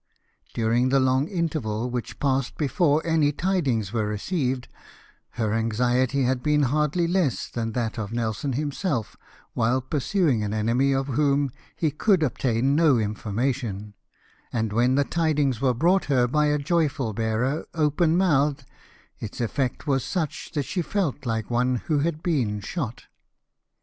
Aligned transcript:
Durini^ 0.55 0.89
the 0.89 0.99
long 0.99 1.27
interval 1.27 1.87
which 1.91 2.17
passed 2.19 2.57
before 2.57 3.05
any 3.05 3.31
tidings 3.31 3.93
were 3.93 4.07
received, 4.07 4.67
her 5.33 5.53
anxiety 5.53 6.23
had 6.23 6.41
been 6.41 6.63
hardl}^ 6.63 7.07
less 7.07 7.47
than 7.47 7.73
that 7.73 7.99
of 7.99 8.11
Nelson 8.11 8.53
himself 8.53 9.15
while 9.53 9.79
pursuing 9.79 10.41
an 10.43 10.55
enemy 10.55 10.91
of 10.91 11.05
whom 11.09 11.51
he 11.75 11.91
could 11.91 12.23
obtain 12.23 12.75
no 12.75 12.97
information; 12.97 13.93
and 14.51 14.73
when 14.73 14.95
the 14.95 15.03
tidings 15.03 15.61
were 15.61 15.75
brought 15.75 16.05
her 16.05 16.27
by 16.27 16.47
a 16.47 16.57
joyful 16.57 17.13
bearer 17.13 17.67
open 17.75 18.17
mouthed, 18.17 18.65
its 19.19 19.39
effect 19.39 19.81
Avas 19.85 20.01
such 20.01 20.51
that 20.53 20.63
she 20.65 20.81
felt 20.81 21.27
like 21.27 21.51
one 21.51 21.75
who 21.75 21.99
had 21.99 22.23
been 22.23 22.59
shot. 22.59 23.03